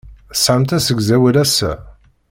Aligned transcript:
Tesɛamt 0.31 0.75
asegzawal 0.77 1.35
ass-a? 1.43 1.71